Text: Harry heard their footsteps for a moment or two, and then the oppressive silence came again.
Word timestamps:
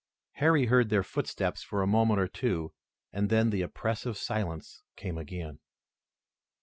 Harry 0.37 0.65
heard 0.65 0.89
their 0.89 1.03
footsteps 1.03 1.61
for 1.61 1.83
a 1.83 1.85
moment 1.85 2.19
or 2.19 2.27
two, 2.27 2.73
and 3.13 3.29
then 3.29 3.51
the 3.51 3.61
oppressive 3.61 4.17
silence 4.17 4.81
came 4.95 5.15
again. 5.15 5.59